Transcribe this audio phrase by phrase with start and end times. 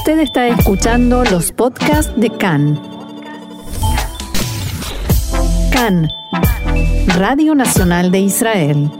[0.00, 2.80] Usted está escuchando los podcasts de CAN.
[5.70, 6.08] CAN,
[7.18, 8.90] Radio Nacional de Israel.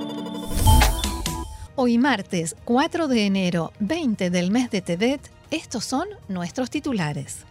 [1.74, 7.46] Hoy martes 4 de enero 20 del mes de Tebet, estos son nuestros titulares.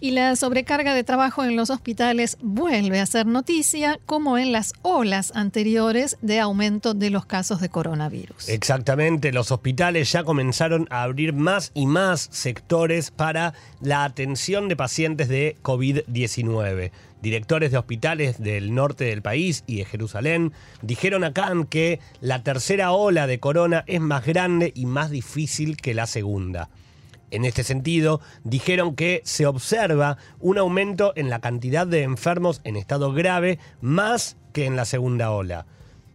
[0.01, 4.73] Y la sobrecarga de trabajo en los hospitales vuelve a ser noticia, como en las
[4.83, 8.49] olas anteriores de aumento de los casos de coronavirus.
[8.49, 14.77] Exactamente, los hospitales ya comenzaron a abrir más y más sectores para la atención de
[14.77, 16.91] pacientes de COVID-19
[17.23, 22.93] directores de hospitales del norte del país y de Jerusalén dijeron acá que la tercera
[22.93, 26.71] ola de corona es más grande y más difícil que la segunda.
[27.31, 32.77] En este sentido, dijeron que se observa un aumento en la cantidad de enfermos en
[32.77, 35.67] estado grave más que en la segunda ola.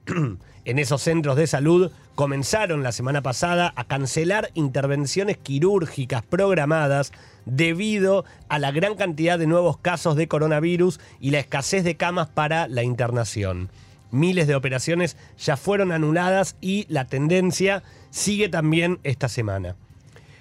[0.66, 7.12] en esos centros de salud comenzaron la semana pasada a cancelar intervenciones quirúrgicas programadas
[7.46, 12.28] debido a la gran cantidad de nuevos casos de coronavirus y la escasez de camas
[12.28, 13.70] para la internación.
[14.12, 19.76] Miles de operaciones ya fueron anuladas y la tendencia sigue también esta semana.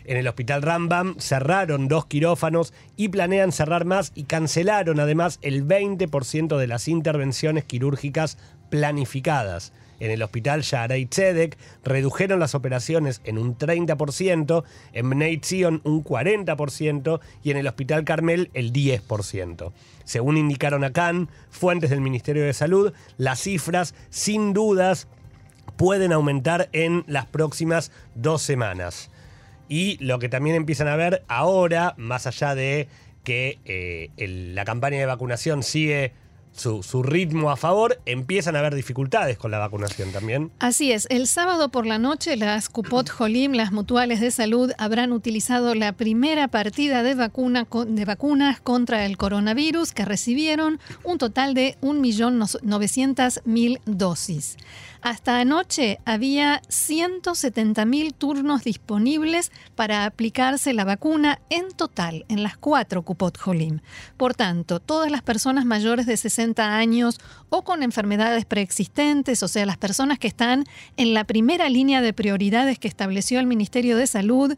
[0.05, 5.67] En el hospital Rambam cerraron dos quirófanos y planean cerrar más y cancelaron además el
[5.67, 8.37] 20% de las intervenciones quirúrgicas
[8.71, 9.73] planificadas.
[10.01, 16.05] En el hospital Shaarei Tzedek redujeron las operaciones en un 30%, en Bnei Zion un
[16.05, 19.73] 40% y en el hospital Carmel el 10%.
[20.05, 25.09] Según indicaron a Khan, fuentes del Ministerio de Salud, las cifras sin dudas
[25.77, 29.11] pueden aumentar en las próximas dos semanas.
[29.69, 32.89] Y lo que también empiezan a ver ahora, más allá de
[33.25, 36.13] que eh, la campaña de vacunación sigue
[36.55, 40.51] su, ritmo a favor, empiezan a haber dificultades con la vacunación también.
[40.59, 45.13] Así es, el sábado por la noche las Cupot Jolim, las mutuales de salud, habrán
[45.13, 51.55] utilizado la primera partida de, vacuna, de vacunas contra el coronavirus que recibieron un total
[51.55, 54.57] de 1.900.000 dosis.
[55.03, 63.03] Hasta anoche había 170.000 turnos disponibles para aplicarse la vacuna en total en las cuatro
[63.03, 63.81] Cupot Jolim.
[64.17, 69.49] Por tanto, todas las personas mayores de 60 60 años o con enfermedades preexistentes, o
[69.49, 70.65] sea, las personas que están
[70.97, 74.57] en la primera línea de prioridades que estableció el Ministerio de Salud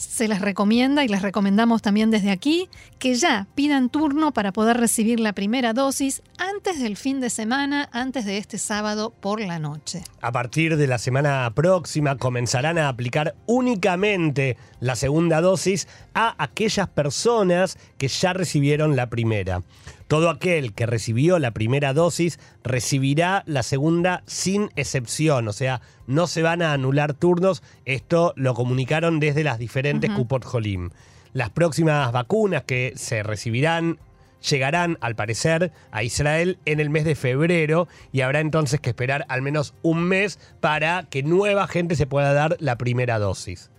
[0.00, 4.78] se les recomienda y les recomendamos también desde aquí que ya pidan turno para poder
[4.78, 9.58] recibir la primera dosis antes del fin de semana, antes de este sábado por la
[9.58, 10.02] noche.
[10.22, 16.88] A partir de la semana próxima comenzarán a aplicar únicamente la segunda dosis a aquellas
[16.88, 19.62] personas que ya recibieron la primera.
[20.10, 26.26] Todo aquel que recibió la primera dosis recibirá la segunda sin excepción, o sea, no
[26.26, 27.62] se van a anular turnos.
[27.84, 30.90] Esto lo comunicaron desde las diferentes Cupot Jolim.
[31.32, 34.00] Las próximas vacunas que se recibirán
[34.40, 39.26] llegarán, al parecer, a Israel en el mes de febrero y habrá entonces que esperar
[39.28, 43.70] al menos un mes para que nueva gente se pueda dar la primera dosis.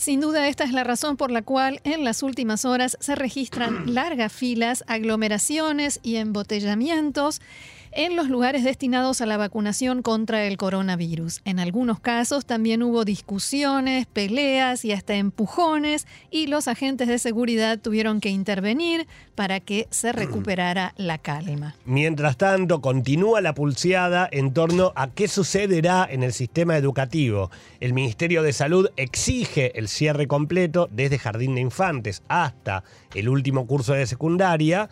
[0.00, 3.92] Sin duda, esta es la razón por la cual en las últimas horas se registran
[3.92, 7.42] largas filas, aglomeraciones y embotellamientos
[7.92, 11.40] en los lugares destinados a la vacunación contra el coronavirus.
[11.44, 17.78] En algunos casos también hubo discusiones, peleas y hasta empujones y los agentes de seguridad
[17.78, 21.74] tuvieron que intervenir para que se recuperara la calma.
[21.84, 27.50] Mientras tanto, continúa la pulseada en torno a qué sucederá en el sistema educativo.
[27.80, 32.84] El Ministerio de Salud exige el cierre completo desde Jardín de Infantes hasta
[33.14, 34.88] el último curso de secundaria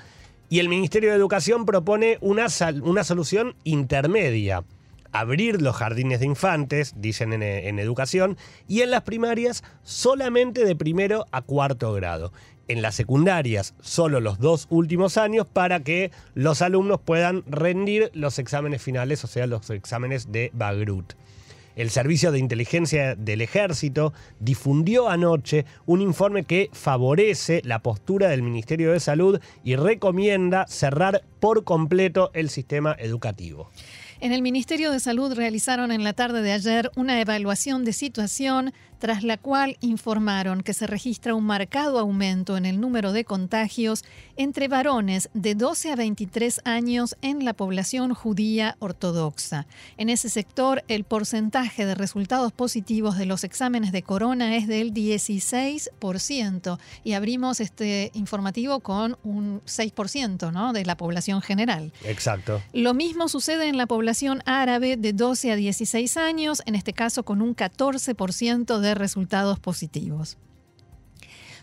[0.49, 2.47] y el Ministerio de Educación propone una,
[2.83, 4.65] una solución intermedia.
[5.11, 8.37] Abrir los jardines de infantes, dicen en, en educación,
[8.67, 12.33] y en las primarias solamente de primero a cuarto grado
[12.69, 18.39] en las secundarias solo los dos últimos años para que los alumnos puedan rendir los
[18.39, 21.15] exámenes finales, o sea, los exámenes de Bagrut
[21.79, 28.43] el Servicio de Inteligencia del Ejército difundió anoche un informe que favorece la postura del
[28.43, 33.71] Ministerio de Salud y recomienda cerrar por completo el sistema educativo.
[34.21, 38.73] En el Ministerio de Salud realizaron en la tarde de ayer una evaluación de situación
[38.99, 44.03] tras la cual informaron que se registra un marcado aumento en el número de contagios
[44.37, 49.69] entre varones de 12 a 23 años en la población judía ortodoxa.
[49.99, 54.93] En ese sector, el porcentaje de resultados positivos de los exámenes de corona es del
[54.93, 60.73] 16% y abrimos este informativo con un 6% ¿no?
[60.73, 61.93] de la población general.
[62.05, 62.61] Exacto.
[62.73, 64.08] Lo mismo sucede en la población
[64.47, 70.39] árabe de 12 a 16 años, en este caso con un 14% de resultados positivos.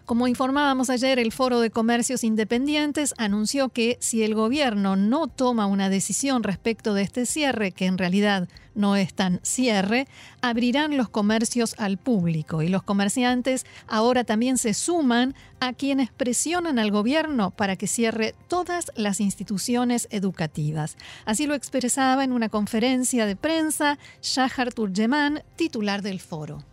[0.06, 5.66] Como informábamos ayer, el Foro de Comercios Independientes anunció que si el gobierno no toma
[5.66, 10.07] una decisión respecto de este cierre, que en realidad no es tan cierre,
[10.42, 16.78] abrirán los comercios al público y los comerciantes ahora también se suman a quienes presionan
[16.78, 20.98] al gobierno para que cierre todas las instituciones educativas.
[21.25, 26.63] Así lo expresaba en una conferencia de prensa Shahar Turjeman, titular del foro.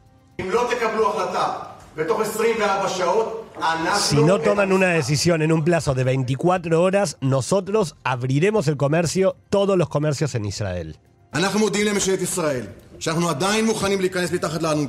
[3.99, 9.37] Si no toman una decisión en un plazo de 24 horas, nosotros abriremos el comercio,
[9.51, 10.97] todos los comercios en Israel.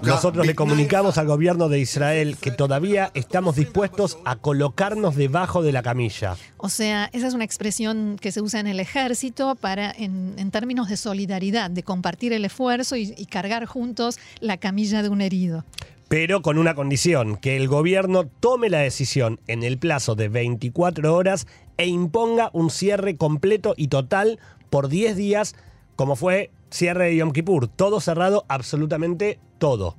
[0.03, 5.71] Nosotros le comunicamos al gobierno de Israel que todavía estamos dispuestos a colocarnos debajo de
[5.71, 6.38] la camilla.
[6.57, 10.89] O sea, esa es una expresión que se usa en el ejército para, en, términos
[10.89, 15.66] de solidaridad, de compartir el esfuerzo y, y cargar juntos la camilla de un herido
[16.13, 21.11] pero con una condición, que el gobierno tome la decisión en el plazo de 24
[21.11, 24.39] horas e imponga un cierre completo y total
[24.69, 25.55] por 10 días,
[25.95, 29.97] como fue cierre de Yom Kippur, todo cerrado, absolutamente todo.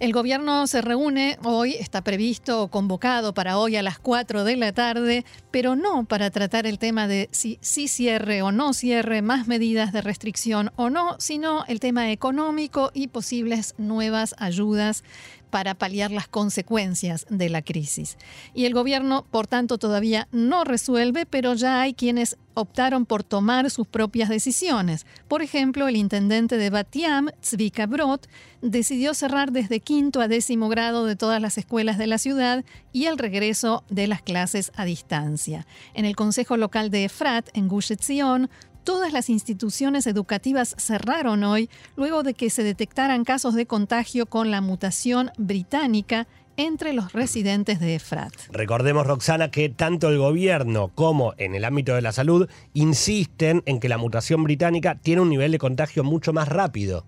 [0.00, 4.56] El gobierno se reúne hoy, está previsto o convocado para hoy a las 4 de
[4.56, 9.20] la tarde, pero no para tratar el tema de si, si cierre o no cierre,
[9.20, 15.04] más medidas de restricción o no, sino el tema económico y posibles nuevas ayudas
[15.50, 18.16] para paliar las consecuencias de la crisis.
[18.54, 23.70] Y el gobierno, por tanto, todavía no resuelve, pero ya hay quienes optaron por tomar
[23.70, 25.06] sus propias decisiones.
[25.28, 28.28] Por ejemplo, el intendente de Batiam, Zvika Brot,
[28.60, 33.06] decidió cerrar desde quinto a décimo grado de todas las escuelas de la ciudad y
[33.06, 35.66] el regreso de las clases a distancia.
[35.94, 38.50] En el Consejo Local de Efrat, en Gush Etzion,
[38.84, 44.50] Todas las instituciones educativas cerraron hoy luego de que se detectaran casos de contagio con
[44.50, 48.32] la mutación británica entre los residentes de Efrat.
[48.50, 53.80] Recordemos, Roxana, que tanto el gobierno como en el ámbito de la salud insisten en
[53.80, 57.04] que la mutación británica tiene un nivel de contagio mucho más rápido.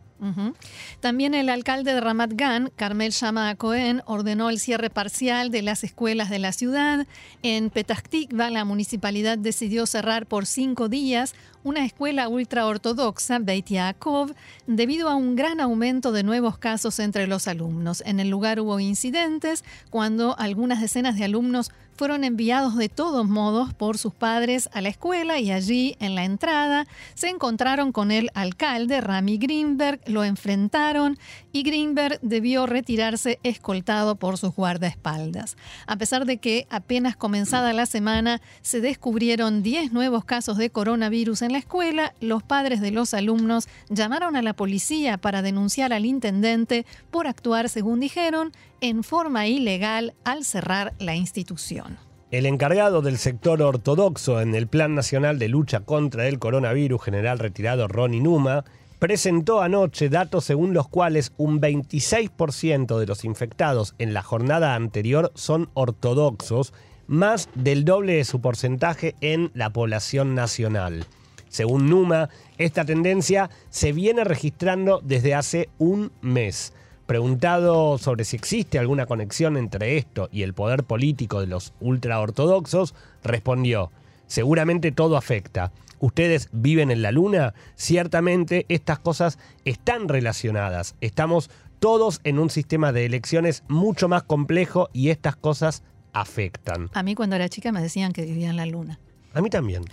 [1.00, 5.83] También el alcalde de Ramat Gan, Carmel Shama Cohen, ordenó el cierre parcial de las
[5.83, 7.07] escuelas de la ciudad.
[7.43, 14.35] En Petah Tikva, la municipalidad decidió cerrar por cinco días una escuela ultraortodoxa, Beit Yaakov,
[14.67, 18.02] debido a un gran aumento de nuevos casos entre los alumnos.
[18.07, 21.71] En el lugar hubo incidentes cuando algunas decenas de alumnos
[22.03, 26.25] fueron enviados de todos modos por sus padres a la escuela y allí, en la
[26.25, 31.17] entrada, se encontraron con el alcalde, Rami Greenberg, lo enfrentaron
[31.53, 35.57] y Greenberg debió retirarse escoltado por sus guardaespaldas.
[35.87, 41.43] A pesar de que apenas comenzada la semana se descubrieron 10 nuevos casos de coronavirus
[41.43, 46.05] en la escuela, los padres de los alumnos llamaron a la policía para denunciar al
[46.05, 48.51] intendente por actuar, según dijeron,
[48.83, 51.97] en forma ilegal al cerrar la institución.
[52.33, 57.39] El encargado del sector ortodoxo en el Plan Nacional de Lucha contra el Coronavirus, general
[57.39, 58.65] retirado Ronnie Numa,
[58.99, 65.31] presentó anoche datos según los cuales un 26% de los infectados en la jornada anterior
[65.35, 66.73] son ortodoxos,
[67.07, 71.07] más del doble de su porcentaje en la población nacional.
[71.49, 76.73] Según Numa, esta tendencia se viene registrando desde hace un mes.
[77.12, 82.95] Preguntado sobre si existe alguna conexión entre esto y el poder político de los ultraortodoxos,
[83.23, 83.90] respondió,
[84.26, 90.95] seguramente todo afecta ustedes viven en la luna, ciertamente estas cosas están relacionadas.
[91.02, 91.50] Estamos
[91.81, 95.83] todos en un sistema de elecciones mucho más complejo y estas cosas
[96.14, 96.88] afectan.
[96.95, 98.99] A mí cuando era chica me decían que vivía en la luna.
[99.35, 99.85] A mí también.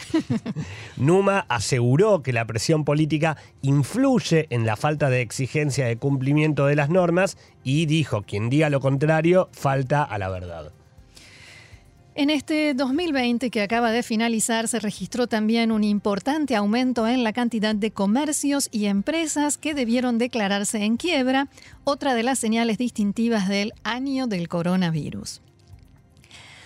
[0.98, 6.76] Numa aseguró que la presión política influye en la falta de exigencia de cumplimiento de
[6.76, 10.72] las normas y dijo, quien diga lo contrario, falta a la verdad.
[12.16, 17.32] En este 2020 que acaba de finalizar se registró también un importante aumento en la
[17.32, 21.48] cantidad de comercios y empresas que debieron declararse en quiebra,
[21.86, 25.42] otra de las señales distintivas del año del coronavirus.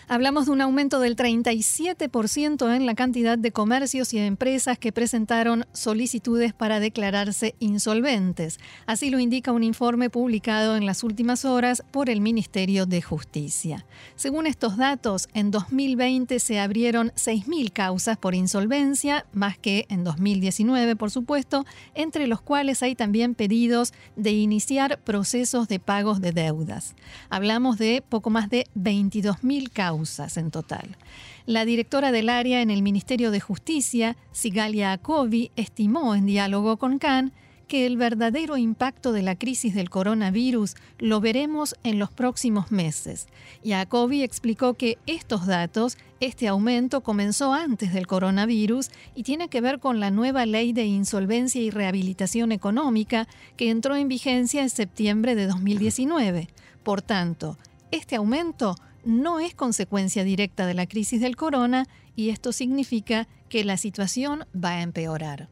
[0.09, 5.65] Hablamos de un aumento del 37% en la cantidad de comercios y empresas que presentaron
[5.71, 8.59] solicitudes para declararse insolventes.
[8.85, 13.85] Así lo indica un informe publicado en las últimas horas por el Ministerio de Justicia.
[14.15, 20.97] Según estos datos, en 2020 se abrieron 6.000 causas por insolvencia, más que en 2019,
[20.97, 26.93] por supuesto, entre los cuales hay también pedidos de iniciar procesos de pagos de deudas.
[27.29, 29.92] Hablamos de poco más de 22.000 causas
[30.35, 30.97] en total.
[31.45, 36.99] La directora del área en el Ministerio de Justicia, Sigalia Acovi, estimó en diálogo con
[36.99, 37.33] Khan
[37.67, 43.27] que el verdadero impacto de la crisis del coronavirus lo veremos en los próximos meses.
[43.65, 49.79] Jacobi explicó que estos datos, este aumento comenzó antes del coronavirus y tiene que ver
[49.79, 55.35] con la nueva ley de insolvencia y rehabilitación económica que entró en vigencia en septiembre
[55.35, 56.49] de 2019.
[56.83, 57.57] Por tanto,
[57.91, 63.63] este aumento no es consecuencia directa de la crisis del corona y esto significa que
[63.63, 65.49] la situación va a empeorar.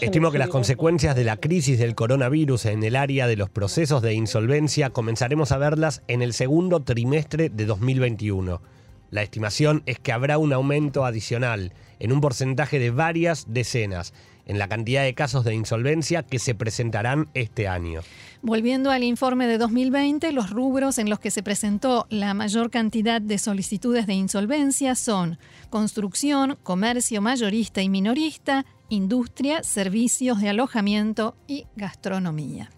[0.00, 4.00] Estimo que las consecuencias de la crisis del coronavirus en el área de los procesos
[4.00, 8.62] de insolvencia comenzaremos a verlas en el segundo trimestre de 2021.
[9.10, 14.12] La estimación es que habrá un aumento adicional en un porcentaje de varias decenas
[14.46, 18.00] en la cantidad de casos de insolvencia que se presentarán este año.
[18.42, 23.20] Volviendo al informe de 2020, los rubros en los que se presentó la mayor cantidad
[23.20, 25.38] de solicitudes de insolvencia son
[25.68, 32.70] construcción, comercio mayorista y minorista, industria, servicios de alojamiento y gastronomía.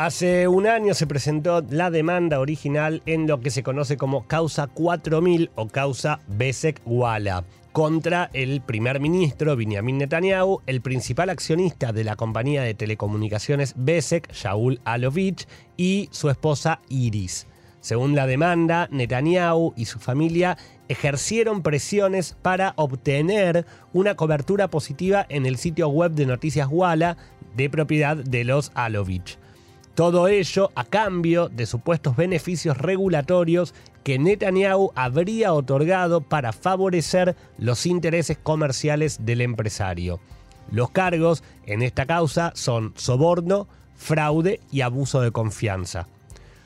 [0.00, 4.66] Hace un año se presentó la demanda original en lo que se conoce como causa
[4.66, 12.16] 4000 o causa Besek-Wala contra el primer ministro Benjamin Netanyahu, el principal accionista de la
[12.16, 17.46] compañía de telecomunicaciones Besek, Shaul Alovich, y su esposa Iris.
[17.82, 20.56] Según la demanda, Netanyahu y su familia
[20.88, 27.18] ejercieron presiones para obtener una cobertura positiva en el sitio web de Noticias Wala
[27.54, 29.39] de propiedad de los Alovich.
[30.00, 37.84] Todo ello a cambio de supuestos beneficios regulatorios que Netanyahu habría otorgado para favorecer los
[37.84, 40.18] intereses comerciales del empresario.
[40.70, 46.06] Los cargos en esta causa son soborno, fraude y abuso de confianza.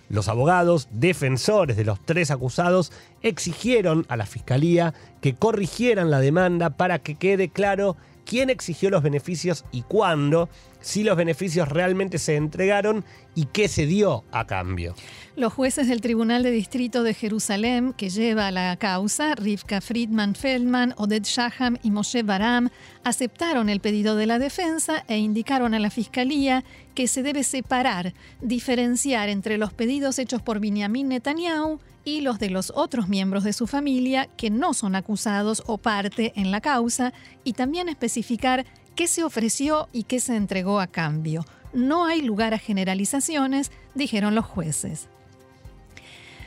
[0.09, 6.71] Los abogados defensores de los tres acusados exigieron a la Fiscalía que corrigieran la demanda
[6.71, 10.49] para que quede claro quién exigió los beneficios y cuándo,
[10.85, 14.95] si los beneficios realmente se entregaron y qué se dio a cambio.
[15.35, 20.95] Los jueces del Tribunal de Distrito de Jerusalén, que lleva la causa, Rivka Friedman Feldman,
[20.99, 22.69] Oded Shaham y Moshe Baram,
[23.03, 26.65] aceptaron el pedido de la defensa e indicaron a la Fiscalía
[26.95, 28.13] que se debe separar,
[28.43, 33.55] diferenciar entre los pedidos hechos por Benjamin Netanyahu y los de los otros miembros de
[33.55, 39.09] su familia que no son acusados o parte en la causa, y también especificar qué
[39.09, 41.45] se ofreció y qué se entregó a cambio.
[41.73, 45.09] No hay lugar a generalizaciones, dijeron los jueces.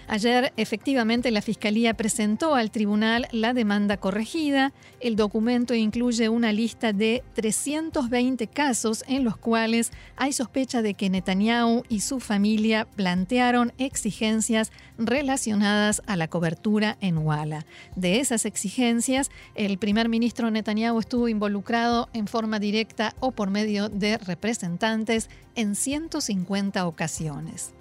[0.09, 4.71] Ayer, efectivamente, la Fiscalía presentó al tribunal la demanda corregida.
[5.01, 11.09] El documento incluye una lista de 320 casos en los cuales hay sospecha de que
[11.09, 17.65] Netanyahu y su familia plantearon exigencias relacionadas a la cobertura en Walla.
[17.97, 23.89] De esas exigencias, el primer ministro Netanyahu estuvo involucrado en forma directa o por medio
[23.89, 27.73] de representantes en 150 ocasiones.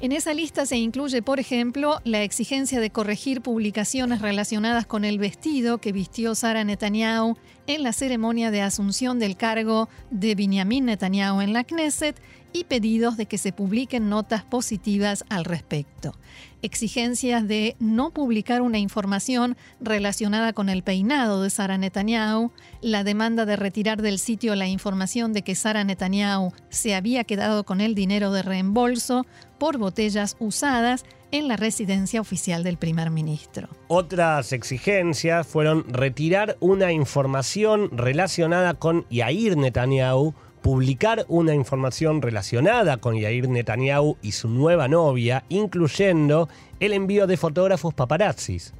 [0.00, 5.18] En esa lista se incluye, por ejemplo, la exigencia de corregir publicaciones relacionadas con el
[5.18, 7.36] vestido que vistió Sara Netanyahu
[7.66, 12.16] en la ceremonia de asunción del cargo de Benjamin Netanyahu en la Knesset
[12.52, 16.14] y pedidos de que se publiquen notas positivas al respecto.
[16.62, 23.46] Exigencias de no publicar una información relacionada con el peinado de Sara Netanyahu, la demanda
[23.46, 27.94] de retirar del sitio la información de que Sara Netanyahu se había quedado con el
[27.94, 29.26] dinero de reembolso
[29.58, 33.68] por botellas usadas en la residencia oficial del primer ministro.
[33.88, 43.16] Otras exigencias fueron retirar una información relacionada con Yair Netanyahu, publicar una información relacionada con
[43.16, 46.48] Yair Netanyahu y su nueva novia, incluyendo
[46.80, 48.74] el envío de fotógrafos paparazzis.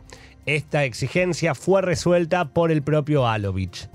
[0.46, 3.90] Esta exigencia fue resuelta por el propio Alovich.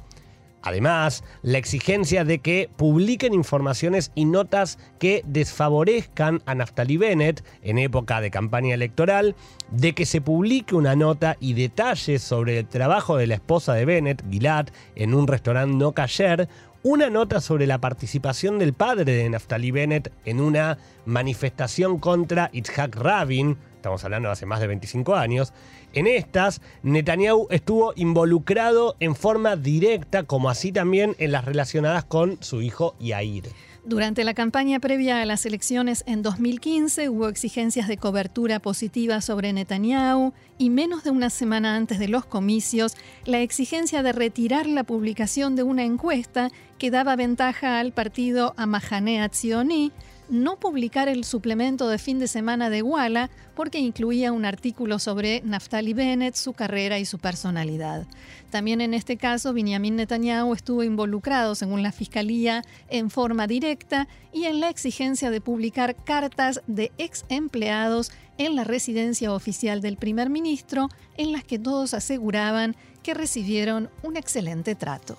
[0.64, 7.78] Además, la exigencia de que publiquen informaciones y notas que desfavorezcan a Naftali Bennett en
[7.78, 9.36] época de campaña electoral,
[9.72, 13.84] de que se publique una nota y detalles sobre el trabajo de la esposa de
[13.84, 16.48] Bennett, Gilad, en un restaurante no cayer,
[16.82, 22.96] una nota sobre la participación del padre de Naftali Bennett en una manifestación contra Itzhak
[22.96, 25.52] Rabin, estamos hablando de hace más de 25 años,
[25.92, 32.42] en estas, Netanyahu estuvo involucrado en forma directa, como así también en las relacionadas con
[32.42, 33.50] su hijo Yair.
[33.84, 39.52] Durante la campaña previa a las elecciones en 2015 hubo exigencias de cobertura positiva sobre
[39.52, 44.86] Netanyahu y menos de una semana antes de los comicios, la exigencia de retirar la
[44.86, 49.92] publicación de una encuesta que daba ventaja al partido Amahane Atzioni
[50.34, 55.42] no publicar el suplemento de fin de semana de Walla porque incluía un artículo sobre
[55.46, 58.08] Naftali Bennett, su carrera y su personalidad.
[58.50, 64.46] También en este caso, Benjamin Netanyahu estuvo involucrado, según la Fiscalía, en forma directa y
[64.46, 70.32] en la exigencia de publicar cartas de ex empleados en la residencia oficial del primer
[70.32, 75.16] ministro, en las que todos aseguraban que recibieron un excelente trato.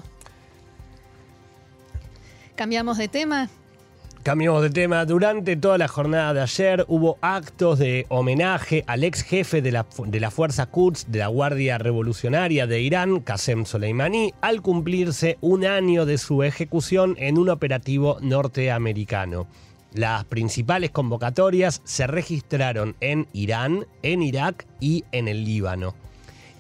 [2.56, 3.48] Cambiamos de tema.
[4.24, 5.04] Cambiamos de tema.
[5.04, 9.84] Durante toda la jornada de ayer hubo actos de homenaje al ex jefe de la,
[10.06, 16.06] de Fuerza Quds de la Guardia Revolucionaria de Irán, Qasem Soleimani, al cumplirse un año
[16.06, 19.46] de su ejecución en un operativo norteamericano.
[19.92, 25.94] Las principales convocatorias se registraron en Irán, en Irak y en el Líbano.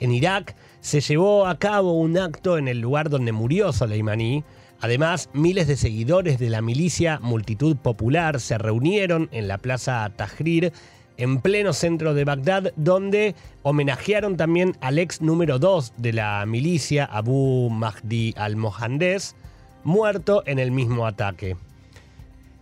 [0.00, 4.44] En Irak se llevó a cabo un acto en el lugar donde murió Soleimani,
[4.80, 10.72] Además, miles de seguidores de la milicia Multitud Popular se reunieron en la Plaza Tahrir
[11.16, 17.04] en pleno centro de Bagdad, donde homenajearon también al ex número 2 de la milicia,
[17.04, 19.36] Abu Mahdi al-Mohandes,
[19.84, 21.56] muerto en el mismo ataque.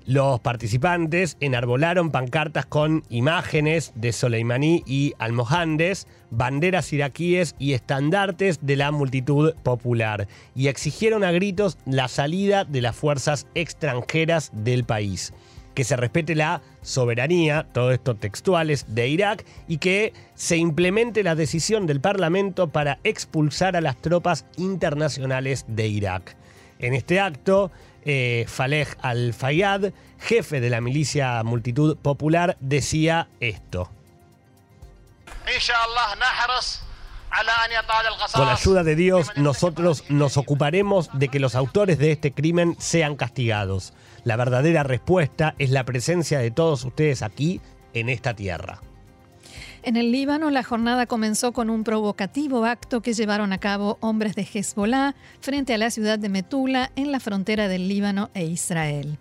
[0.04, 8.74] Los participantes enarbolaron pancartas con imágenes de Soleimani y Almohandes, banderas iraquíes y estandartes de
[8.74, 15.32] la multitud popular y exigieron a gritos la salida de las fuerzas extranjeras del país.
[15.74, 21.36] Que se respete la soberanía, todo esto textuales, de Irak y que se implemente la
[21.36, 26.36] decisión del Parlamento para expulsar a las tropas internacionales de Irak.
[26.78, 27.70] En este acto,
[28.04, 33.90] eh, Faleh al-Fayyad, jefe de la milicia Multitud Popular, decía esto.
[38.34, 42.76] Con la ayuda de Dios, nosotros nos ocuparemos de que los autores de este crimen
[42.78, 43.94] sean castigados.
[44.24, 47.60] La verdadera respuesta es la presencia de todos ustedes aquí,
[47.94, 48.80] en esta tierra.
[49.85, 54.37] En el Líbano, la jornada comenzó con un provocativo acto que llevaron a cabo hombres
[54.37, 59.18] de Hezbollah frente a la ciudad de Metula, en la frontera del Líbano e Israel.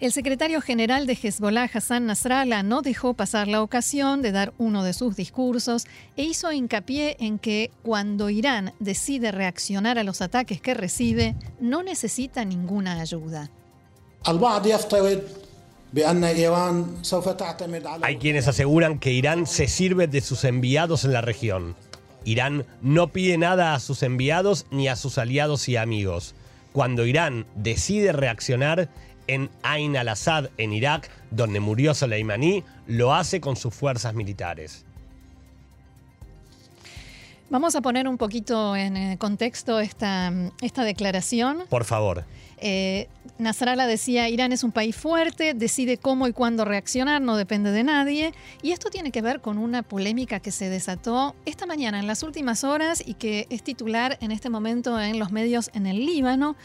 [0.00, 4.82] El secretario general de Hezbollah, Hassan Nasrallah, no dejó pasar la ocasión de dar uno
[4.82, 10.60] de sus discursos e hizo hincapié en que cuando Irán decide reaccionar a los ataques
[10.60, 13.50] que recibe, no necesita ninguna ayuda.
[18.02, 21.76] Hay quienes aseguran que Irán se sirve de sus enviados en la región.
[22.24, 26.34] Irán no pide nada a sus enviados ni a sus aliados y amigos.
[26.72, 28.88] Cuando Irán decide reaccionar
[29.26, 34.84] en Ain al-Assad, en Irak, donde murió Soleimani, lo hace con sus fuerzas militares.
[37.52, 41.64] Vamos a poner un poquito en eh, contexto esta, esta declaración.
[41.68, 42.24] Por favor.
[42.56, 47.70] Eh, Nasrallah decía, Irán es un país fuerte, decide cómo y cuándo reaccionar, no depende
[47.70, 48.32] de nadie.
[48.62, 52.22] Y esto tiene que ver con una polémica que se desató esta mañana, en las
[52.22, 56.56] últimas horas, y que es titular en este momento en los medios en el Líbano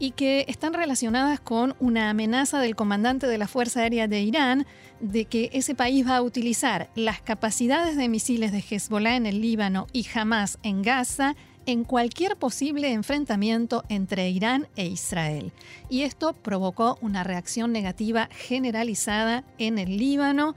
[0.00, 4.66] y que están relacionadas con una amenaza del comandante de la Fuerza Aérea de Irán
[4.98, 9.42] de que ese país va a utilizar las capacidades de misiles de Hezbollah en el
[9.42, 11.36] Líbano y Hamas en Gaza
[11.66, 15.52] en cualquier posible enfrentamiento entre Irán e Israel.
[15.90, 20.56] Y esto provocó una reacción negativa generalizada en el Líbano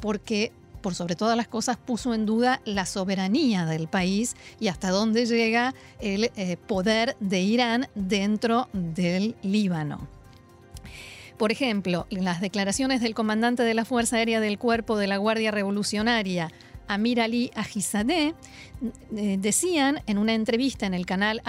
[0.00, 4.90] porque por sobre todas las cosas, puso en duda la soberanía del país y hasta
[4.90, 10.08] dónde llega el eh, poder de Irán dentro del Líbano.
[11.40, 15.50] Por ejemplo, las declaraciones del comandante de la Fuerza Aérea del Cuerpo de la Guardia
[15.50, 16.52] Revolucionaria,
[16.90, 18.34] Amir Ali Ajizadeh,
[19.16, 21.40] eh, decían en una entrevista en el canal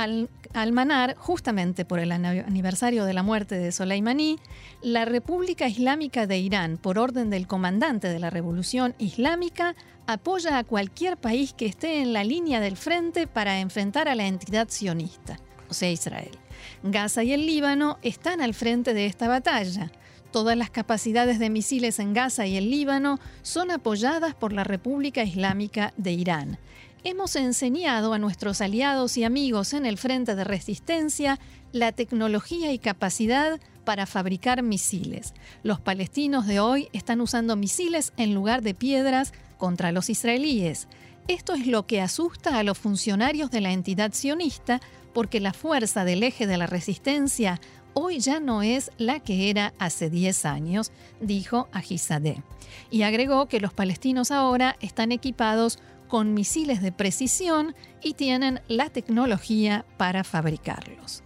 [0.53, 4.37] Al-Manar, justamente por el aniversario de la muerte de Soleimani,
[4.83, 9.75] la República Islámica de Irán, por orden del comandante de la Revolución Islámica,
[10.05, 14.27] apoya a cualquier país que esté en la línea del frente para enfrentar a la
[14.27, 16.37] entidad sionista, o sea, Israel.
[16.83, 19.91] Gaza y el Líbano están al frente de esta batalla.
[20.31, 25.23] Todas las capacidades de misiles en Gaza y el Líbano son apoyadas por la República
[25.23, 26.57] Islámica de Irán.
[27.03, 31.37] Hemos enseñado a nuestros aliados y amigos en el frente de resistencia
[31.73, 35.33] la tecnología y capacidad para fabricar misiles.
[35.63, 40.87] Los palestinos de hoy están usando misiles en lugar de piedras contra los israelíes.
[41.27, 44.79] Esto es lo que asusta a los funcionarios de la entidad sionista
[45.13, 47.59] porque la fuerza del eje de la resistencia
[47.93, 52.43] hoy ya no es la que era hace 10 años, dijo Ajizadeh.
[52.89, 58.89] Y agregó que los palestinos ahora están equipados con misiles de precisión y tienen la
[58.89, 61.23] tecnología para fabricarlos.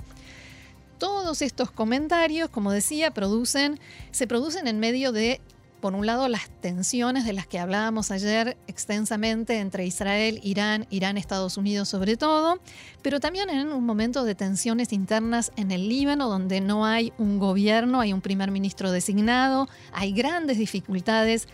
[0.99, 3.79] Todos estos comentarios, como decía, producen,
[4.11, 5.41] se producen en medio de
[5.85, 11.15] por un lado, las tensiones de las que hablábamos ayer extensamente entre Israel, Irán, Irán,
[11.15, 12.59] Estados Unidos sobre todo,
[13.03, 17.37] pero también en un momento de tensiones internas en el Líbano, donde no hay un
[17.37, 21.47] gobierno, hay un primer ministro designado, hay grandes dificultades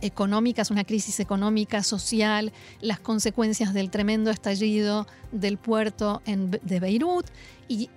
[0.00, 7.26] económicas, una crisis económica, social, las consecuencias del tremendo estallido del puerto de Beirut
[7.68, 7.90] y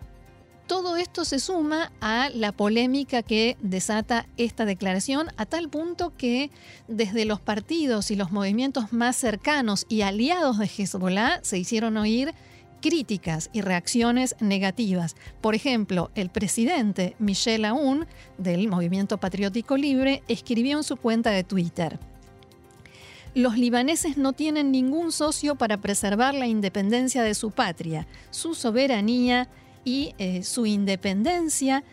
[0.67, 6.51] todo esto se suma a la polémica que desata esta declaración, a tal punto que
[6.88, 12.34] desde los partidos y los movimientos más cercanos y aliados de Hezbollah se hicieron oír
[12.82, 15.15] críticas y reacciones negativas.
[15.41, 18.06] Por ejemplo, el presidente Michel Aoun
[18.38, 21.97] del Movimiento Patriótico Libre escribió en su cuenta de Twitter.
[23.34, 29.47] Los libaneses no tienen ningún socio para preservar la independencia de su patria, su soberanía
[29.88, 31.86] y eh, su independencia,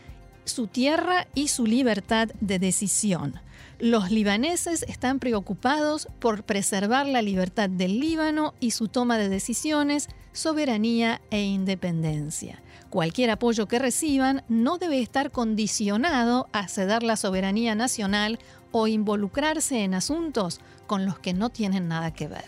[0.44, 3.35] su tierra y su libertad de decisión.
[3.78, 10.09] Los libaneses están preocupados por preservar la libertad del Líbano y su toma de decisiones,
[10.33, 12.61] soberanía e independencia.
[12.90, 18.40] Cualquier apoyo que reciban no debe estar condicionado a ceder la soberanía nacional
[18.72, 22.46] o involucrarse en asuntos con los que no tienen nada que ver.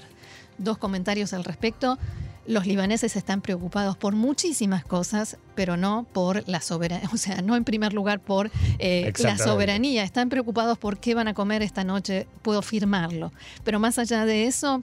[0.59, 1.99] Dos comentarios al respecto
[2.47, 7.57] los libaneses están preocupados por muchísimas cosas, pero no por la soberanía, o sea, no
[7.57, 11.85] en primer lugar por eh, la soberanía, están preocupados por qué van a comer esta
[11.85, 13.33] noche, puedo firmarlo.
[13.65, 14.83] Pero más allá de eso,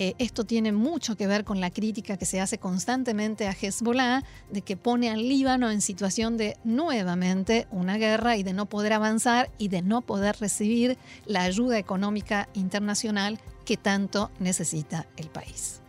[0.00, 4.22] eh, esto tiene mucho que ver con la crítica que se hace constantemente a Hezbollah
[4.50, 8.92] de que pone al Líbano en situación de nuevamente una guerra y de no poder
[8.92, 15.82] avanzar y de no poder recibir la ayuda económica internacional que tanto necesita el país.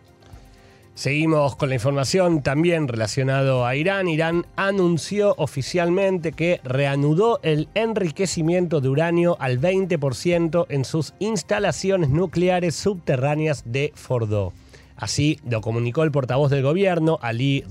[0.99, 4.09] Seguimos con la información también relacionado a Irán.
[4.09, 12.75] Irán anunció oficialmente que reanudó el enriquecimiento de uranio al 20% en sus instalaciones nucleares
[12.75, 14.51] subterráneas de Fordo.
[14.97, 17.63] Así lo comunicó el portavoz del gobierno, Ali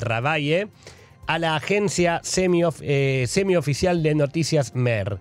[0.00, 0.68] Rabaye,
[1.26, 5.18] a la agencia eh, semioficial de noticias MER.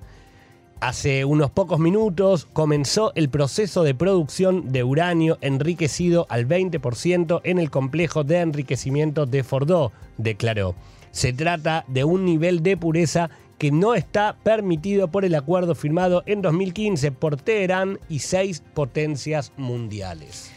[0.83, 7.57] Hace unos pocos minutos comenzó el proceso de producción de uranio enriquecido al 20% en
[7.57, 10.75] el complejo de enriquecimiento de Fordo, declaró.
[11.11, 16.21] Se trata de un nivel de pureza que no está permitido por el acuerdo firmado
[16.25, 20.51] en 2015 por Teherán y seis potencias mundiales.